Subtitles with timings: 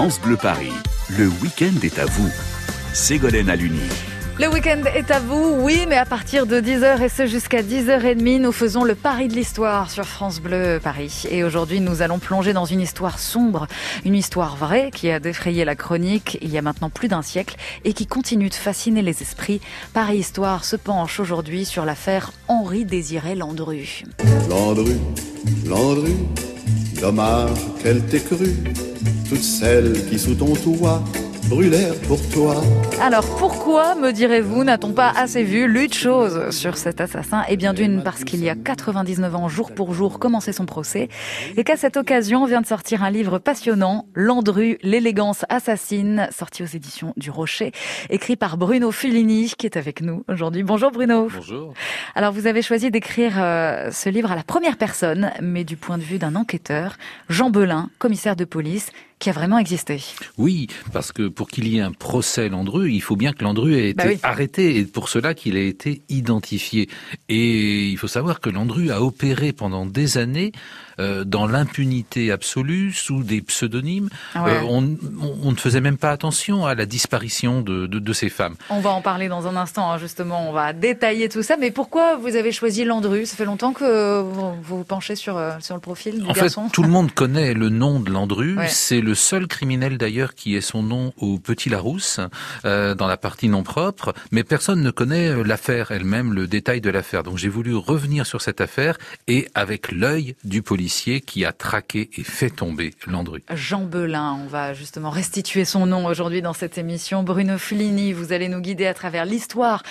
[0.00, 0.72] France Bleu Paris,
[1.18, 2.30] le week-end est à vous.
[2.94, 3.82] Ségolène Aluni.
[4.38, 8.40] Le week-end est à vous, oui, mais à partir de 10h et ce jusqu'à 10h30,
[8.40, 11.24] nous faisons le pari de l'histoire sur France Bleu Paris.
[11.30, 13.66] Et aujourd'hui, nous allons plonger dans une histoire sombre,
[14.06, 17.56] une histoire vraie qui a défrayé la chronique il y a maintenant plus d'un siècle
[17.84, 19.60] et qui continue de fasciner les esprits.
[19.92, 24.04] Paris Histoire se penche aujourd'hui sur l'affaire Henri Désiré Landru.
[24.48, 24.96] Landru,
[25.66, 26.14] Landru,
[27.00, 28.54] dommage qu'elle t'ait cru,
[29.28, 31.02] toutes celles qui sous ton toit
[31.48, 32.62] brûlèrent pour toi.
[33.00, 37.72] Alors pourquoi, me direz-vous, n'a-t-on pas assez vu lutte chose sur cet assassin Eh bien
[37.72, 41.08] d'une parce qu'il y a 99 ans, jour pour jour, commençait son procès
[41.56, 46.66] et qu'à cette occasion vient de sortir un livre passionnant, Landru, l'élégance assassine, sorti aux
[46.66, 47.72] éditions du Rocher,
[48.10, 50.62] écrit par Bruno Fulini qui est avec nous aujourd'hui.
[50.62, 51.28] Bonjour Bruno.
[51.34, 51.74] Bonjour.
[52.14, 55.98] Alors vous avez choisi d'écrire euh, ce livre à la première personne, mais du point
[55.98, 56.96] de vue d'un enquêteur,
[57.28, 60.02] Jean Belin, commissaire de police, qui a vraiment existé.
[60.38, 63.74] Oui, parce que pour qu'il y ait un procès Landru, il faut bien que Landru
[63.76, 64.18] ait été Bah oui.
[64.22, 66.88] arrêté et pour cela qu'il a été identifié.
[67.28, 70.52] Et il faut savoir que Landru a opéré pendant des années
[71.00, 74.08] euh, dans l'impunité absolue sous des pseudonymes.
[74.34, 74.50] Ah ouais.
[74.52, 78.54] Euh, on, ne faisait même pas attention à la disparition de, de, de ces femmes.
[78.68, 80.48] On va en parler dans un instant, hein, justement.
[80.48, 81.56] On va détailler tout ça.
[81.56, 83.26] Mais pourquoi vous avez choisi Landru?
[83.26, 86.42] Ça fait longtemps que vous vous penchez sur, euh, sur le profil du En fait,
[86.42, 86.68] garçon.
[86.68, 88.50] tout le monde connaît le nom de Landru.
[88.60, 88.68] Ouais.
[88.68, 92.20] C'est le seul criminel d'ailleurs qui ait son nom au Petit Larousse,
[92.64, 94.12] euh, dans la partie non propre.
[94.32, 97.22] Mais personne ne connaît l'affaire elle-même, le détail de l'affaire.
[97.22, 102.10] Donc j'ai voulu revenir sur cette affaire et avec l'œil du policier qui a traqué
[102.16, 103.42] et fait tomber Landru.
[103.54, 107.22] Jean Belin, on va justement restituer son nom aujourd'hui dans cette émission.
[107.22, 109.82] Bruno Fulini, vous allez nous guider à travers l'histoire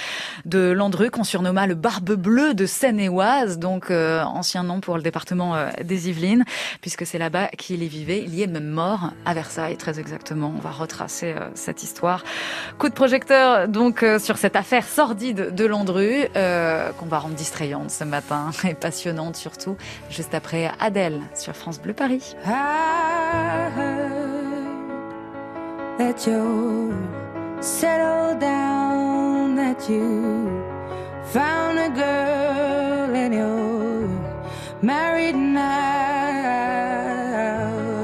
[0.46, 5.02] de Landru, qu'on surnomma le Barbe Bleue de Seine-et-Oise, donc euh, ancien nom pour le
[5.02, 6.44] département euh, des Yvelines,
[6.82, 8.22] puisque c'est là-bas qu'il y vivait.
[8.22, 10.54] Il y est même mort à Versailles, très exactement.
[10.56, 12.24] On va retracer euh, cette histoire.
[12.78, 18.04] Coup de projecteur donc sur cette affaire sordide de Landru, qu'on va rendre distrayante ce
[18.04, 19.78] matin et passionnante surtout,
[20.10, 20.72] juste après
[21.34, 22.36] Sur France Bleu Paris.
[31.34, 32.40] Found a girl
[34.82, 35.60] married now.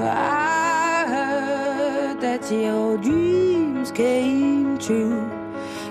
[0.04, 5.30] I heard that your dreams came true.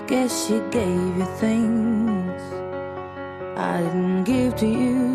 [0.07, 2.41] Guess she gave you things
[3.57, 5.14] I didn't give to you.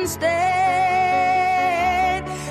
[0.00, 0.30] Instead.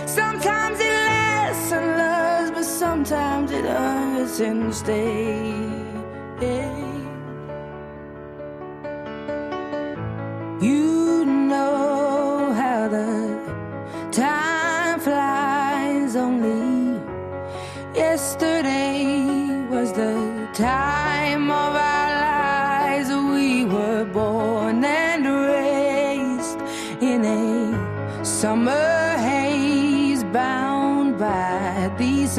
[0.07, 5.89] Sometimes it lasts and loves, but sometimes it hurts instead.
[6.41, 6.78] You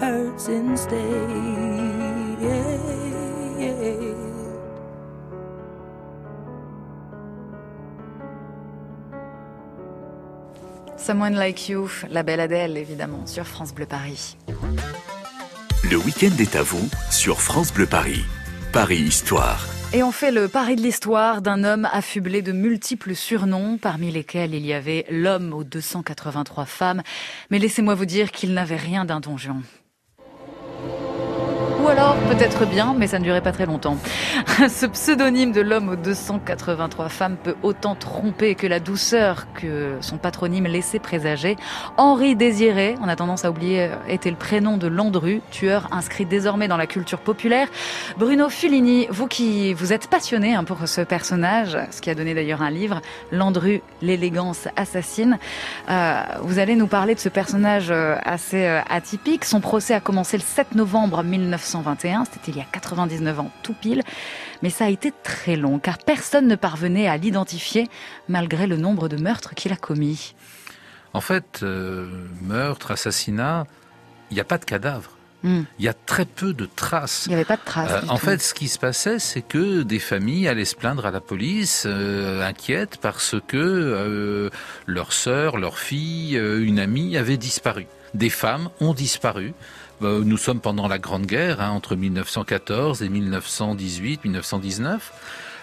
[0.00, 1.58] Hurts instead.
[10.96, 14.36] Someone Like You, la belle Adèle, évidemment, sur France Bleu Paris.
[15.90, 18.24] Le week-end est à vous sur France Bleu Paris.
[18.74, 19.66] Paris Histoire.
[19.94, 24.54] Et on fait le pari de l'histoire d'un homme affublé de multiples surnoms, parmi lesquels
[24.54, 27.02] il y avait l'homme aux 283 femmes.
[27.50, 29.62] Mais laissez-moi vous dire qu'il n'avait rien d'un donjon.
[31.90, 33.96] Alors, peut-être bien, mais ça ne durait pas très longtemps.
[34.68, 40.18] Ce pseudonyme de l'homme aux 283 femmes peut autant tromper que la douceur que son
[40.18, 41.56] patronyme laissait présager.
[41.96, 46.68] Henri Désiré, on a tendance à oublier, était le prénom de Landru, tueur inscrit désormais
[46.68, 47.68] dans la culture populaire.
[48.18, 52.34] Bruno Fulini, vous qui vous êtes passionné hein, pour ce personnage, ce qui a donné
[52.34, 53.00] d'ailleurs un livre,
[53.32, 55.38] Landru, l'élégance assassine,
[55.88, 59.46] euh, vous allez nous parler de ce personnage euh, assez euh, atypique.
[59.46, 61.22] Son procès a commencé le 7 novembre
[61.78, 64.02] 1921, c'était il y a 99 ans tout pile,
[64.62, 67.88] mais ça a été très long car personne ne parvenait à l'identifier
[68.28, 70.34] malgré le nombre de meurtres qu'il a commis.
[71.14, 72.06] En fait, euh,
[72.42, 73.66] meurtre, assassinat,
[74.30, 75.16] il n'y a pas de cadavre.
[75.44, 75.62] Hmm.
[75.78, 77.24] Il y a très peu de traces.
[77.26, 77.90] Il n'y avait pas de traces.
[77.90, 78.26] Euh, en tout.
[78.26, 81.84] fait, ce qui se passait, c'est que des familles allaient se plaindre à la police,
[81.86, 84.50] euh, inquiètes parce que
[84.86, 87.86] leur sœur, leur fille, une amie avait disparu.
[88.14, 89.54] Des femmes ont disparu.
[90.02, 94.98] Euh, nous sommes pendant la Grande Guerre, hein, entre 1914 et 1918-1919,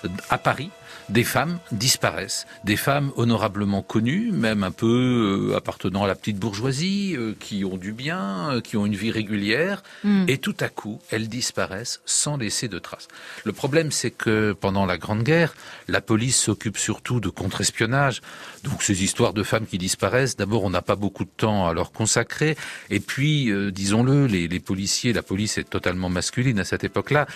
[0.03, 0.71] euh, à Paris.
[1.09, 6.37] Des femmes disparaissent, des femmes honorablement connues, même un peu euh, appartenant à la petite
[6.37, 10.25] bourgeoisie, euh, qui ont du bien, euh, qui ont une vie régulière, Hmm.
[10.27, 13.07] et tout à coup, elles disparaissent sans laisser de traces.
[13.43, 15.53] Le problème, c'est que pendant la Grande Guerre,
[15.87, 18.21] la police s'occupe surtout de contre-espionnage.
[18.63, 21.73] Donc ces histoires de femmes qui disparaissent, d'abord, on n'a pas beaucoup de temps à
[21.73, 22.57] leur consacrer.
[22.89, 27.27] Et puis, disons-le, les, les policiers, la police est totalement masculine à cette époque-là.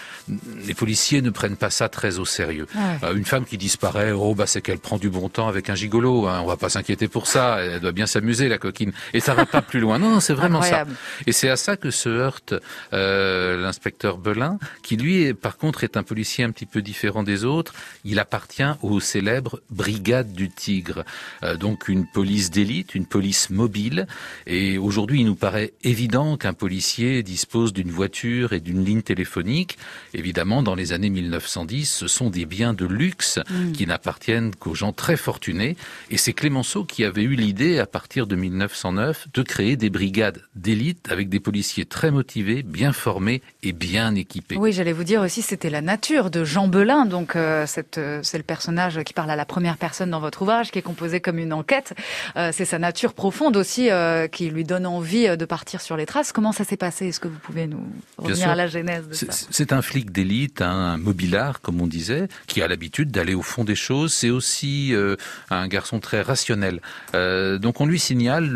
[0.65, 2.67] Les policiers ne prennent pas ça très au sérieux.
[2.75, 2.97] Ouais.
[3.03, 5.75] Euh, une femme qui disparaît, oh bah c'est qu'elle prend du bon temps avec un
[5.75, 6.27] gigolo.
[6.27, 6.41] Hein.
[6.43, 7.59] On va pas s'inquiéter pour ça.
[7.61, 8.91] Elle doit bien s'amuser la coquine.
[9.13, 9.99] Et ça va pas plus loin.
[9.99, 10.93] Non, non, c'est vraiment Incroyable.
[10.93, 11.23] ça.
[11.27, 12.55] Et c'est à ça que se heurte
[12.93, 17.21] euh, l'inspecteur Belin, qui lui, est, par contre, est un policier un petit peu différent
[17.21, 17.73] des autres.
[18.05, 21.03] Il appartient aux célèbres brigades du Tigre,
[21.43, 24.07] Euh, donc une police d'élite, une police mobile.
[24.47, 29.77] Et aujourd'hui, il nous paraît évident qu'un policier dispose d'une voiture et d'une ligne téléphonique.
[30.13, 33.39] Évidemment, dans les années 1910, ce sont des biens de luxe
[33.73, 35.75] qui n'appartiennent qu'aux gens très fortunés.
[36.09, 40.41] Et c'est Clémenceau qui avait eu l'idée, à partir de 1909, de créer des brigades
[40.55, 44.57] d'élite avec des policiers très motivés, bien formés et bien équipés.
[44.57, 47.05] Oui, j'allais vous dire aussi, c'était la nature de Jean Belin.
[47.05, 47.65] Donc, euh,
[47.97, 50.83] euh, c'est le personnage qui parle à la première personne dans votre ouvrage, qui est
[50.83, 51.93] composé comme une enquête.
[52.35, 53.89] Euh, c'est sa nature profonde aussi
[54.31, 56.31] qui lui donne envie de partir sur les traces.
[56.31, 57.07] Comment ça s'est passé?
[57.07, 57.83] Est-ce que vous pouvez nous
[58.17, 59.25] revenir à la genèse de ça?
[59.49, 63.41] C'est un flic d'élite, hein, un mobilard, comme on disait, qui a l'habitude d'aller au
[63.41, 64.13] fond des choses.
[64.13, 65.15] C'est aussi euh,
[65.49, 66.81] un garçon très rationnel.
[67.15, 68.49] Euh, donc on lui signale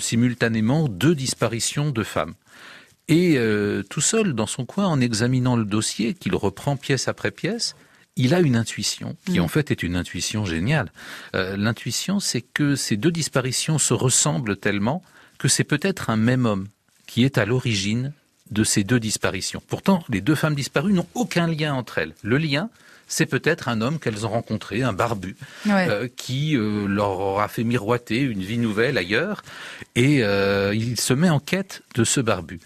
[0.00, 2.34] simultanément deux disparitions de femmes.
[3.08, 7.30] Et euh, tout seul, dans son coin, en examinant le dossier, qu'il reprend pièce après
[7.30, 7.74] pièce,
[8.16, 9.42] il a une intuition, qui Mm.
[9.44, 10.90] en fait est une intuition géniale.
[11.32, 15.02] L'intuition, c'est que ces deux disparitions se ressemblent tellement
[15.38, 16.66] que c'est peut-être un même homme
[17.06, 18.12] qui est à l'origine
[18.50, 19.62] de ces deux disparitions.
[19.68, 22.14] Pourtant, les deux femmes disparues n'ont aucun lien entre elles.
[22.22, 22.70] Le lien,
[23.06, 25.36] c'est peut-être un homme qu'elles ont rencontré, un barbu,
[25.66, 25.88] Ouais.
[25.88, 29.42] euh, qui euh, leur aura fait miroiter une vie nouvelle ailleurs,
[29.94, 32.60] et euh, il se met en quête de ce barbu.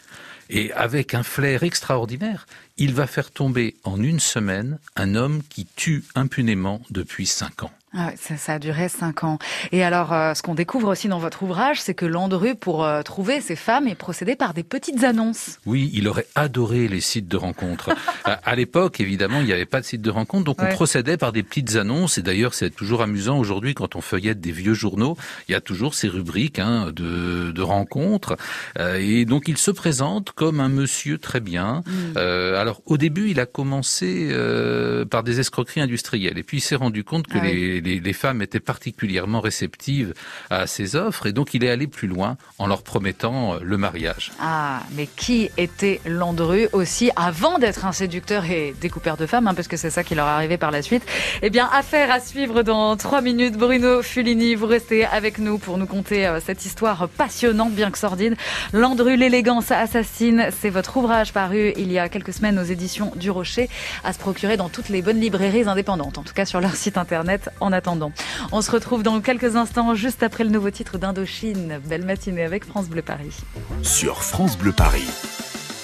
[0.50, 2.46] Et avec un flair extraordinaire,
[2.76, 7.70] il va faire tomber en une semaine un homme qui tue impunément depuis cinq ans.
[7.94, 9.38] Ah ça, ça a duré cinq ans.
[9.70, 13.02] Et alors, euh, ce qu'on découvre aussi dans votre ouvrage, c'est que Landru, pour euh,
[13.02, 15.58] trouver ces femmes, est procédé par des petites annonces.
[15.66, 17.90] Oui, il aurait adoré les sites de rencontres.
[18.24, 20.68] à à l'époque, évidemment, il n'y avait pas de site de rencontres, donc Ouais.
[20.70, 22.18] on procédait par des petites annonces.
[22.18, 25.16] Et d'ailleurs, c'est toujours amusant aujourd'hui quand on feuillette des vieux journaux,
[25.48, 28.36] il y a toujours ces rubriques hein, de, de rencontres.
[28.78, 31.82] Euh, et donc, il se présente comme un monsieur très bien.
[32.16, 36.60] Euh, alors, au début, il a commencé euh, par des escroqueries industrielles, et puis il
[36.60, 37.81] s'est rendu compte que Ah oui.
[37.82, 40.14] Les, femmes étaient particulièrement réceptives
[40.50, 43.76] à ses offres, et donc il est allé plus loin en leur promettant euh, le
[43.76, 44.32] mariage.
[44.40, 49.54] Ah, mais qui était Landru aussi avant d'être un séducteur et découpeur de femmes, hein,
[49.54, 51.04] parce que c'est ça qui leur est arrivé par la suite
[51.42, 53.56] Eh bien, affaire à suivre dans trois minutes.
[53.56, 57.98] Bruno Fulini, vous restez avec nous pour nous conter euh, cette histoire passionnante, bien que
[57.98, 58.36] sordide.
[58.72, 63.30] Landru, l'élégance assassine, c'est votre ouvrage paru il y a quelques semaines aux éditions du
[63.30, 63.68] Rocher,
[64.04, 66.98] à se procurer dans toutes les bonnes librairies indépendantes, en tout cas sur leur site
[66.98, 68.12] internet attendant.
[68.52, 71.80] On se retrouve dans quelques instants, juste après le nouveau titre d'Indochine.
[71.86, 73.36] Belle matinée avec France Bleu Paris.
[73.82, 75.08] Sur France Bleu Paris.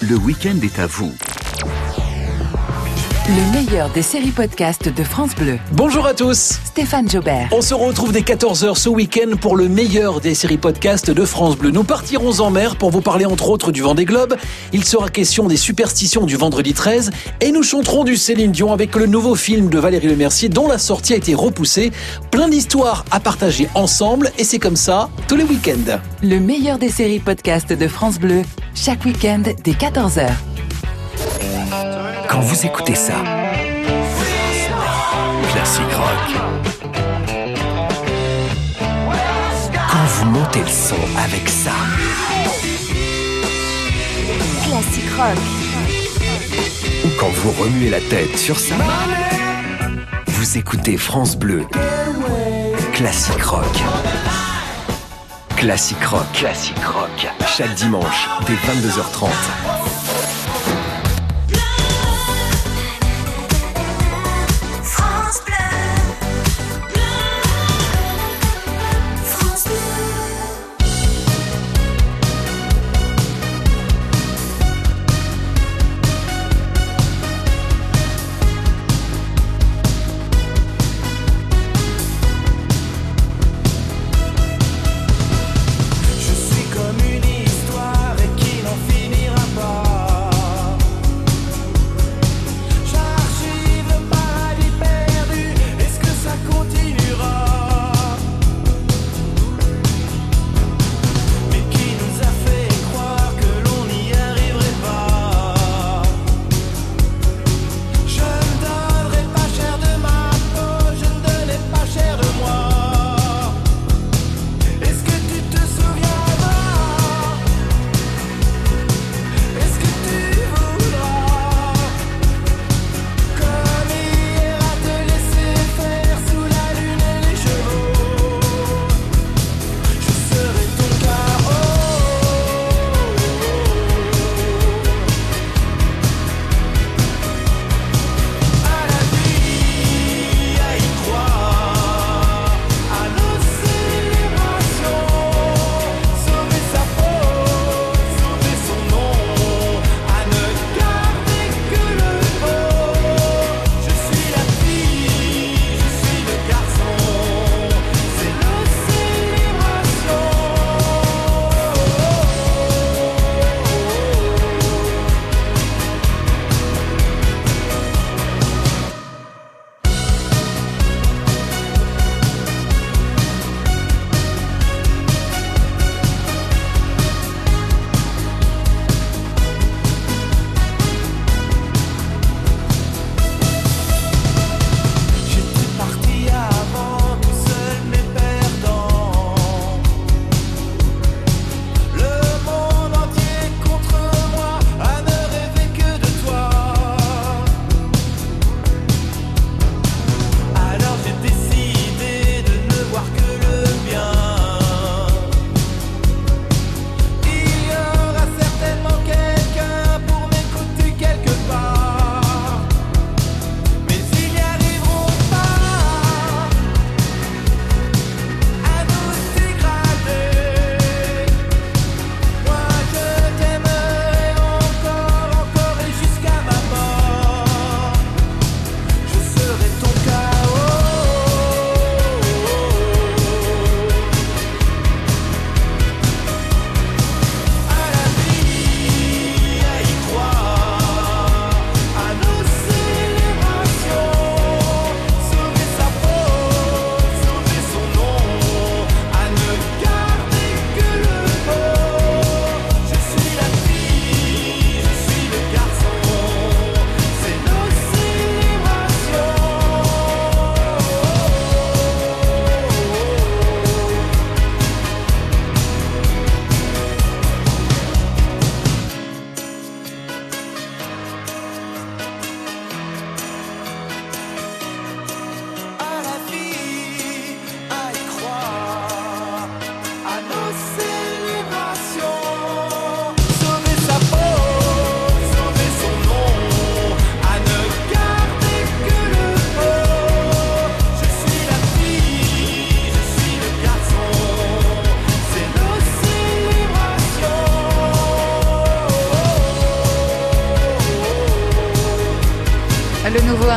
[0.08, 1.12] Le week-end est à vous.
[3.28, 5.58] Le meilleur des séries podcasts de France Bleu.
[5.72, 7.50] Bonjour à tous Stéphane Jobert.
[7.52, 11.58] On se retrouve dès 14h ce week-end pour le meilleur des séries podcasts de France
[11.58, 11.70] Bleu.
[11.70, 14.38] Nous partirons en mer pour vous parler entre autres du Vendée Globe.
[14.72, 17.10] Il sera question des superstitions du vendredi 13
[17.42, 20.78] et nous chanterons du Céline Dion avec le nouveau film de Valérie Lemercier dont la
[20.78, 21.92] sortie a été repoussée.
[22.30, 25.98] Plein d'histoires à partager ensemble et c'est comme ça tous les week-ends.
[26.22, 28.40] Le meilleur des séries podcasts de France Bleu.
[28.74, 30.30] Chaque week-end dès 14h.
[32.28, 33.14] Quand vous écoutez ça,
[35.52, 36.36] classique rock.
[39.72, 41.72] Quand vous montez le son avec ça,
[44.64, 45.38] Classique rock.
[47.04, 48.76] ou quand vous remuez la tête sur ça,
[50.26, 51.66] vous écoutez France Bleu.
[52.92, 53.64] Classique rock.
[55.56, 56.26] Classique rock.
[56.34, 57.28] Classique rock.
[57.46, 59.28] Chaque dimanche dès 22h30.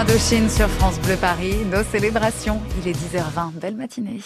[0.02, 2.60] Indochine sur France Bleu Paris, nos célébrations.
[2.82, 4.20] Il est 10h20, belle matinée.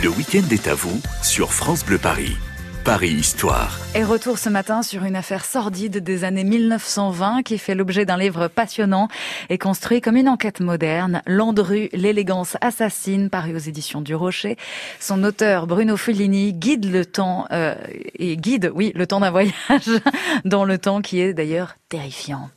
[0.00, 2.36] Le week-end est à vous sur France Bleu Paris.
[2.84, 3.80] Paris Histoire.
[3.96, 8.16] Et retour ce matin sur une affaire sordide des années 1920 qui fait l'objet d'un
[8.18, 9.08] livre passionnant
[9.48, 11.22] et construit comme une enquête moderne.
[11.26, 14.56] Landru, l'élégance assassine, paru aux éditions du Rocher.
[15.00, 17.74] Son auteur, Bruno Fulini, guide le temps, euh,
[18.14, 19.52] et guide, oui, le temps d'un voyage
[20.44, 22.50] dans le temps qui est d'ailleurs terrifiant.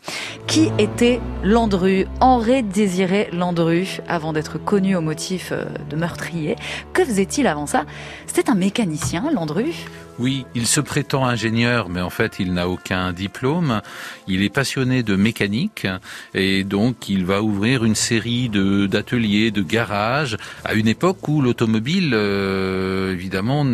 [0.45, 2.05] Qui était Landru?
[2.21, 6.55] Henri Désiré Landru, avant d'être connu au motif euh, de meurtrier.
[6.93, 7.85] Que faisait-il avant ça?
[8.27, 9.73] C'était un mécanicien, Landru?
[10.19, 13.81] Oui, il se prétend ingénieur, mais en fait, il n'a aucun diplôme.
[14.27, 15.87] Il est passionné de mécanique
[16.35, 21.41] et donc il va ouvrir une série de d'ateliers, de garages à une époque où
[21.41, 23.65] l'automobile, euh, évidemment,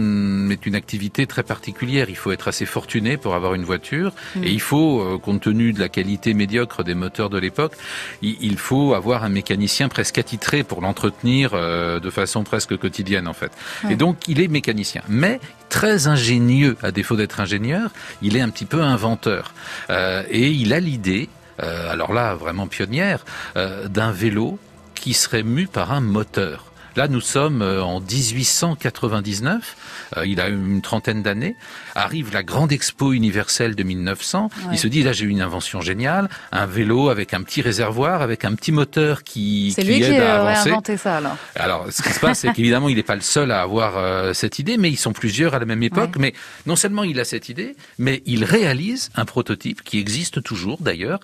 [0.50, 2.10] est une activité très particulière.
[2.10, 4.44] Il faut être assez fortuné pour avoir une voiture Mm.
[4.44, 7.74] et il faut, euh, compte tenu de la qualité médiocre des moteurs de l'époque,
[8.22, 13.34] il, faut avoir un mécanicien presque attitré pour l'entretenir euh, de façon presque quotidienne en
[13.34, 13.52] fait.
[13.84, 13.94] Ouais.
[13.94, 17.90] Et donc il est mécanicien, mais très ingénieux à défaut d'être ingénieur,
[18.22, 19.54] il est un petit peu inventeur
[19.90, 21.30] Euh, et il a l'idée,
[21.64, 23.26] euh, alors là vraiment pionnière,
[23.58, 24.60] euh, d'un vélo
[24.94, 26.70] qui serait mu par un moteur.
[26.96, 29.78] Là, nous sommes en 1899.
[30.18, 31.56] euh, il a une trentaine d'années.
[31.96, 34.50] Arrive la grande expo universelle de 1900.
[34.68, 34.74] Ouais.
[34.74, 38.46] Il se dit là, j'ai une invention géniale, un vélo avec un petit réservoir, avec
[38.46, 40.70] un petit moteur qui, C'est qui lui qui aide à aurait avancer.
[40.72, 41.38] inventé ça alors.
[41.56, 44.34] Alors, ce qui se passe, c'est qu'évidemment, il n'est pas le seul à avoir euh,
[44.34, 46.16] cette idée, mais ils sont plusieurs à la même époque.
[46.18, 46.34] Mais
[46.66, 51.20] non seulement il a cette idée, mais il réalise un prototype qui existe toujours d'ailleurs,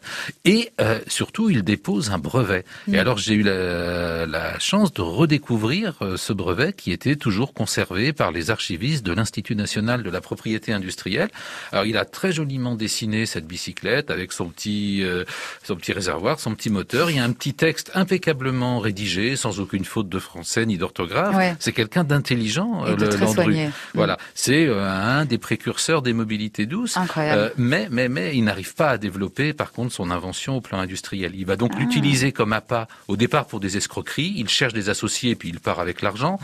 [0.45, 2.65] et euh, surtout, il dépose un brevet.
[2.87, 2.95] Mm.
[2.95, 7.53] Et alors, j'ai eu la, la chance de redécouvrir euh, ce brevet qui était toujours
[7.53, 11.29] conservé par les archivistes de l'Institut national de la propriété industrielle.
[11.71, 15.23] Alors, il a très joliment dessiné cette bicyclette avec son petit, euh,
[15.63, 17.09] son petit réservoir, son petit moteur.
[17.09, 21.35] Il y a un petit texte impeccablement rédigé, sans aucune faute de français ni d'orthographe.
[21.35, 21.55] Ouais.
[21.59, 23.33] C'est quelqu'un d'intelligent, euh, Landru.
[23.33, 23.69] soigné.
[23.93, 26.97] Voilà, c'est euh, un des précurseurs des mobilités douces.
[26.97, 27.41] Incroyable.
[27.41, 30.79] Euh, mais, mais, mais, il n'arrive pas à développer, par contre, son invention au plan
[30.79, 31.31] industriel.
[31.35, 31.57] Il va Ah.
[31.57, 34.33] donc l'utiliser comme appât au départ pour des escroqueries.
[34.35, 36.37] Il cherche des associés puis il part avec l'argent.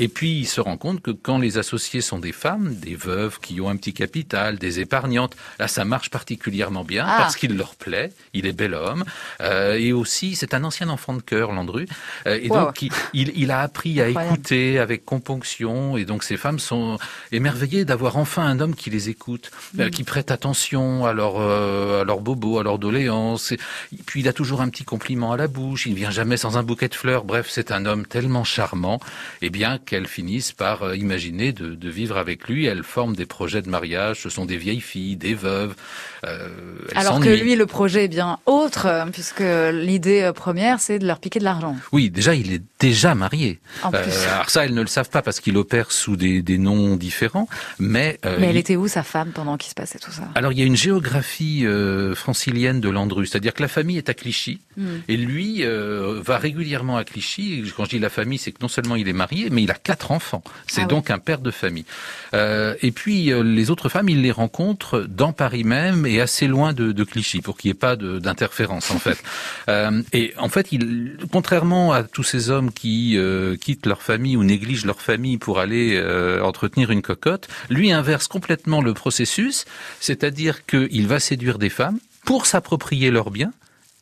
[0.00, 3.38] Et puis il se rend compte que quand les associés sont des femmes, des veuves
[3.40, 7.16] qui ont un petit capital, des épargnantes, là ça marche particulièrement bien Ah.
[7.18, 8.10] parce qu'il leur plaît.
[8.32, 9.04] Il est bel homme
[9.40, 11.86] euh, et aussi c'est un ancien enfant de cœur, Landru.
[12.26, 12.56] Euh, et Wow.
[12.66, 14.34] donc il, il, il a appris à Incroyable.
[14.34, 16.98] écouter avec componction et donc ces femmes sont
[17.30, 19.90] émerveillées d'avoir enfin un homme qui les écoute, euh, Mm.
[19.90, 23.52] qui prête attention à leur euh, à leurs bobos, à leurs doléances.
[23.52, 23.58] Et
[24.06, 25.84] puis il a toujours un petit compliment à la bouche.
[25.86, 27.24] Il ne vient jamais sans un bouquet de fleurs.
[27.24, 28.98] Bref, c'est un homme tellement charmant,
[29.42, 32.64] et bien qu'elles finissent par euh, imaginer de, de vivre avec lui.
[32.66, 34.20] Elles forment des projets de mariage.
[34.22, 35.74] Ce sont des vieilles filles, des veuves.
[36.24, 36.48] Euh,
[36.94, 41.18] Alors que lui, le projet est bien autre, euh, puisque l'idée première, c'est de leur
[41.18, 41.76] piquer de l'argent.
[41.92, 43.58] Oui, déjà, il est déjà marié.
[43.82, 43.98] En plus.
[44.00, 46.94] Euh, alors ça, elles ne le savent pas parce qu'il opère sous des, des noms
[46.96, 47.48] différents.
[47.80, 50.22] Mais, euh, Mais elle il- était où, sa femme, pendant qu'il se passait tout ça?
[50.36, 51.64] Alors il y a une géographie
[52.14, 55.00] francilienne de Landru, c'est-à-dire que la famille est à Clichy Hmm.
[55.08, 57.64] et lui va régulièrement à Clichy.
[57.76, 59.74] Quand je dis la famille, c'est que non seulement il est marié, mais il a
[59.82, 60.42] quatre enfants.
[60.66, 60.88] C'est Ah oui.
[60.88, 61.84] donc un père de famille.
[62.34, 66.46] Euh, et puis euh, les autres femmes, il les rencontre dans Paris même et assez
[66.46, 69.22] loin de, de Clichy pour qu'il n'y ait pas d'interférence en fait.
[69.68, 74.36] Euh, et en fait, il, contrairement à tous ces hommes qui euh, quittent leur famille
[74.36, 79.64] ou négligent leur famille pour aller euh, entretenir une cocotte, lui inverse complètement le processus,
[80.00, 83.52] c'est-à-dire qu'il va séduire des femmes pour s'approprier leurs biens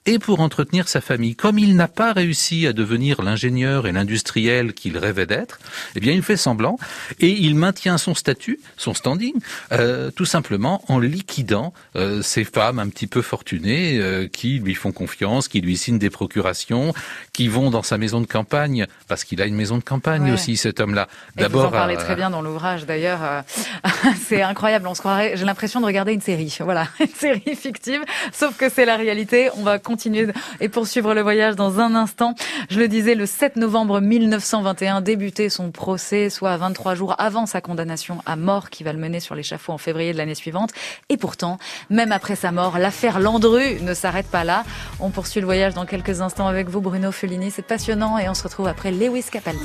[0.08, 1.36] et pour entretenir sa famille.
[1.36, 5.58] Comme il n'a pas réussi à devenir l'ingénieur et l'industriel qu'il rêvait d'être,
[5.96, 6.78] eh bien il fait semblant
[7.20, 9.34] et il maintient son statut, son standing,
[9.72, 14.74] euh, tout simplement en liquidant euh, ces femmes un petit peu fortunées euh, qui lui
[14.74, 16.94] font confiance, qui lui signent des procurations,
[17.34, 20.32] qui vont dans sa maison de campagne parce qu'il a une maison de campagne Ouais.
[20.32, 21.06] aussi cet homme-là.
[21.36, 23.20] Et vous en parlez euh, très bien dans l'ouvrage d'ailleurs.
[23.22, 23.42] euh,
[24.26, 26.56] c'est incroyable, on se croirait, j'ai l'impression de regarder une série.
[26.68, 28.00] Voilà, une série fictive,
[28.32, 29.50] sauf que c'est la réalité.
[29.56, 29.97] On va continuer
[30.60, 32.34] et poursuivre le voyage dans un instant.
[32.70, 37.60] Je le disais, le 7 novembre 1921 débutait son procès, soit 23 jours avant sa
[37.60, 40.70] condamnation à mort qui va le mener sur l'échafaud en février de l'année suivante.
[41.08, 41.58] Et pourtant,
[41.90, 44.64] même après sa mort, l'affaire Landru ne s'arrête pas là.
[45.00, 47.50] On poursuit le voyage dans quelques instants avec vous, Bruno Fellini.
[47.50, 49.64] C'est passionnant et on se retrouve après Lewis Capaldi.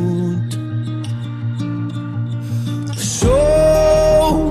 [3.21, 4.50] show.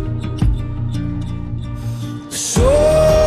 [2.61, 3.20] sou.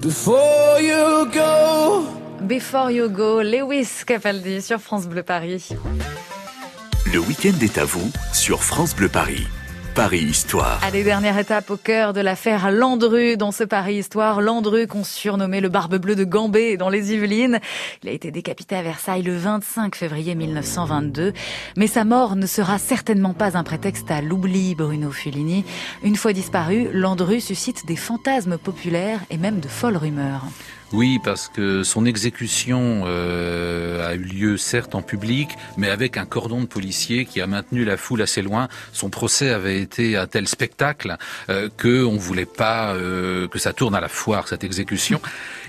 [0.00, 2.04] Before you go.
[2.46, 5.70] Before You Go, Lewis Capaldi sur France Bleu Paris.
[7.12, 9.46] Le week-end est à vous sur France Bleu Paris.
[9.94, 10.80] Paris Histoire.
[10.82, 14.40] Allez, dernière étape au cœur de l'affaire Landru dans ce Paris Histoire.
[14.40, 17.60] Landru qu'on surnommait le Barbe Bleue de Gambé dans les Yvelines.
[18.02, 21.32] Il a été décapité à Versailles le 25 février 1922.
[21.76, 25.64] Mais sa mort ne sera certainement pas un prétexte à l'oubli, Bruno Fulini.
[26.02, 30.46] Une fois disparu, Landru suscite des fantasmes populaires et même de folles rumeurs.
[30.92, 36.26] Oui, parce que son exécution euh, a eu lieu certes en public, mais avec un
[36.26, 38.68] cordon de policiers qui a maintenu la foule assez loin.
[38.92, 41.16] Son procès avait été un tel spectacle
[41.48, 45.22] euh, que on voulait pas euh, que ça tourne à la foire cette exécution.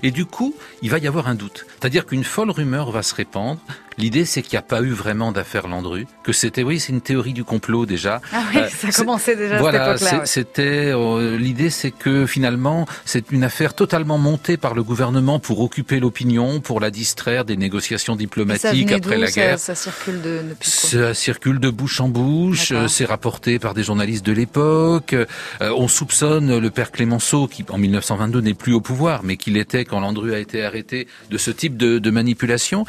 [0.04, 1.66] Et du coup, il va y avoir un doute.
[1.80, 3.60] C'est-à-dire qu'une folle rumeur va se répandre.
[4.00, 7.02] L'idée, c'est qu'il n'y a pas eu vraiment d'affaire Landru, que c'était, oui, c'est une
[7.02, 8.22] théorie du complot déjà.
[8.34, 10.26] Ah oui, Euh, ça c'est- commençait déjà voilà, à cette époque-là.
[10.26, 15.38] c'est- c'était euh, l'idée, c'est que finalement, c'est une affaire totalement montée par le gouvernement
[15.38, 19.60] pour occuper l'opinion, pour la distraire des négociations diplomatiques après la guerre.
[19.60, 22.86] Ça, circule de, depuis Ça circule de bouche en bouche, D'accord.
[22.86, 25.14] euh, c'est rapporté par des journalistes de l'époque.
[25.14, 25.26] Euh,
[25.78, 29.86] on soupçonne le père Clémenceau, qui en 1922 n'est plus au pouvoir, mais qu'il était
[29.86, 32.86] quand Landru a été arrêté, de ce type de, de manipulation.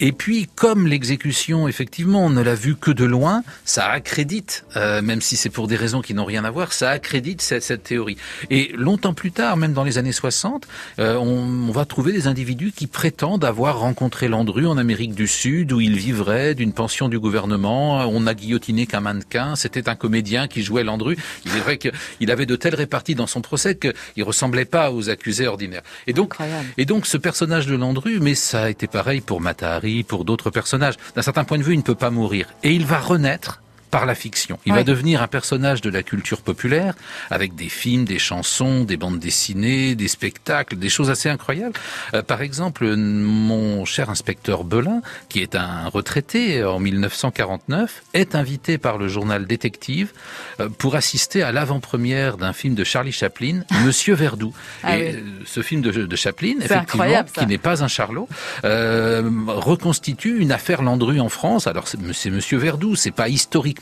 [0.00, 5.02] Et puis, comme l'exécution, effectivement, on ne l'a vu que de loin, ça accrédite, euh,
[5.02, 7.82] même si c'est pour des raisons qui n'ont rien à voir, ça accrédite cette, cette
[7.82, 8.16] théorie.
[8.50, 10.66] Et longtemps plus tard, même dans les années 60,
[10.98, 15.26] euh, on, on va trouver des individus qui prétendent avoir rencontré Landru en Amérique du
[15.26, 18.08] Sud, où il vivrait d'une pension du gouvernement.
[18.08, 19.56] On a guillotiné qu'un mannequin.
[19.56, 21.16] C'était un comédien qui jouait Landru.
[21.44, 25.10] Il est vrai qu'il avait de telles réparties dans son procès qu'il ressemblait pas aux
[25.10, 25.82] accusés ordinaires.
[26.06, 26.68] Et donc, Incroyable.
[26.78, 30.50] et donc ce personnage de Landru, mais ça a été pareil pour Matahari, pour d'autres
[30.50, 30.94] personnages.
[31.16, 32.46] D'un certain point de vue, il ne peut pas mourir.
[32.62, 34.58] Et il va renaître par la fiction.
[34.66, 34.78] Il Ouais.
[34.78, 36.94] va devenir un personnage de la culture populaire
[37.30, 41.74] avec des films, des chansons, des bandes dessinées, des spectacles, des choses assez incroyables.
[42.14, 48.78] Euh, par exemple, mon cher inspecteur Belin, qui est un retraité en 1949, est invité
[48.78, 50.12] par le journal Détective
[50.60, 54.52] euh, pour assister à l'avant-première d'un film de Charlie Chaplin, Monsieur Verdoux.
[54.82, 55.16] Ah Et oui.
[55.16, 58.28] euh, ce film de, de Chaplin, effectivement, qui n'est pas un charlot,
[58.64, 61.66] euh, reconstitue une affaire Landru en France.
[61.66, 63.28] Alors c'est Monsieur Verdoux, c'est pas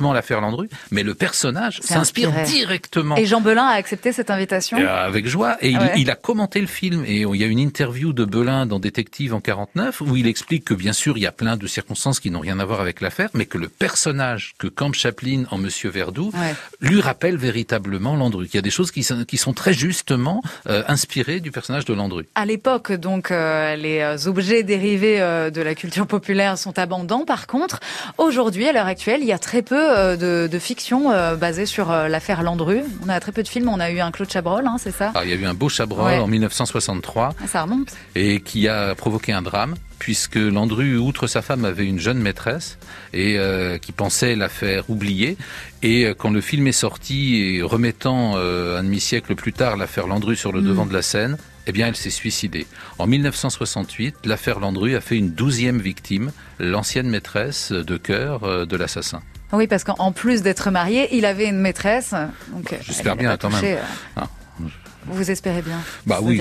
[0.00, 3.16] l'affaire Landru, mais le personnage s'inspire directement.
[3.16, 5.56] Et Jean Belin a accepté cette invitation Euh, avec joie.
[5.60, 5.92] Et il, Ouais.
[5.96, 7.04] il a commenté le film.
[7.06, 10.64] Et il y a une interview de Belin dans Détective en 49 où il explique
[10.64, 13.00] que bien sûr il y a plein de circonstances qui n'ont rien à voir avec
[13.00, 16.54] l'affaire, mais que le personnage que campe Chaplin en Monsieur Verdoux Ouais.
[16.80, 18.46] lui rappelle véritablement Landru.
[18.52, 21.84] Il y a des choses qui sont, qui sont très justement euh, inspirées du personnage
[21.84, 22.26] de Landru.
[22.34, 25.18] À l'époque, donc, euh, les objets dérivés
[25.52, 27.24] de la culture populaire sont abondants.
[27.24, 27.80] Par contre,
[28.18, 31.66] aujourd'hui, à l'heure actuelle, il y a très peu euh, de, de fiction euh, basée
[31.66, 32.80] sur euh, l'affaire Landru.
[33.04, 33.68] On a très peu de films.
[33.68, 35.54] On a eu un Claude Chabrol, hein, c'est ça Alors, il y a eu un
[35.54, 36.18] beau Chabrol Ouais.
[36.18, 37.88] en 1963 Ah, Ça remonte.
[38.14, 42.78] et qui a provoqué un drame puisque Landru, outre sa femme, avait une jeune maîtresse
[43.14, 45.38] et euh, qui pensait la faire oublier.
[45.82, 50.06] Et euh, quand le film est sorti et remettant euh, un demi-siècle plus tard l'affaire
[50.06, 50.66] Landru sur le Mm.
[50.66, 52.66] devant de la scène, eh bien, elle s'est suicidée.
[52.98, 59.22] En 1968, l'affaire Landru a fait une douzième victime, l'ancienne maîtresse de cœur de l'assassin.
[59.54, 62.12] Oui, parce qu'en en plus d'être marié, il avait une maîtresse.
[62.14, 62.26] Euh,
[62.82, 63.60] J'espère bien, quand même.
[63.64, 63.76] euh,
[64.16, 64.28] Ah.
[65.06, 65.76] Vous espérez bien.
[66.06, 66.40] Bah oui,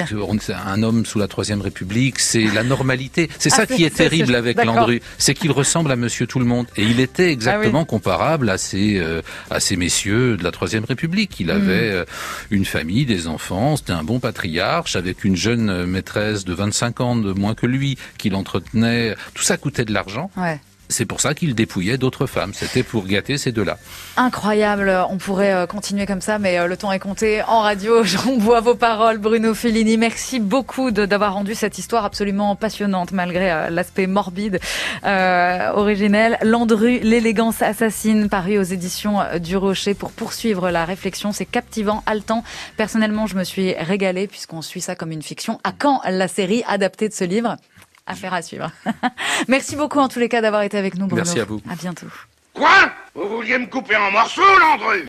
[0.65, 3.29] un homme sous la Troisième République, c'est la normalité.
[3.37, 4.63] C'est Ah, ça qui est terrible avec.
[4.63, 6.67] Landru, c'est qu'il ressemble à Monsieur Tout le Monde.
[6.77, 9.21] Et il était exactement Ah comparable à ces euh,
[9.51, 11.41] à ces messieurs de la Troisième République.
[11.41, 12.05] Il avait euh,
[12.51, 17.15] une famille, des enfants, c'était un bon patriarche avec une jeune maîtresse de 25 ans
[17.17, 19.15] de moins que lui qui l'entretenait.
[19.33, 20.31] Tout ça coûtait de l'argent.
[20.37, 20.61] Ouais.
[20.93, 22.53] C'est pour ça qu'il dépouillait d'autres femmes.
[22.53, 23.79] C'était pour gâter ces deux-là.
[24.15, 27.41] Incroyable, on pourrait euh, continuer comme ça, mais euh, le temps est compté.
[27.41, 29.97] En radio, on voit vos paroles, Bruno Fellini.
[29.97, 34.59] Merci beaucoup d'avoir rendu cette histoire absolument passionnante, malgré euh, l'aspect morbide,
[35.03, 36.37] euh, originel.
[36.43, 41.31] Landru, l'élégance assassine, paru aux éditions du Rocher pour poursuivre la réflexion.
[41.31, 42.43] C'est captivant, haletant.
[42.77, 45.59] Personnellement, je me suis régalée puisqu'on suit ça comme une fiction.
[45.63, 47.57] À quand la série adaptée de ce livre?
[48.05, 48.69] Affaire à suivre.
[49.47, 51.23] Merci beaucoup en tous les cas d'avoir été avec nous, Bruno.
[51.23, 51.61] Merci à vous.
[51.69, 52.07] À bientôt.
[52.53, 52.91] Quoi?
[53.15, 55.01] Vous vouliez me couper en morceaux, Landru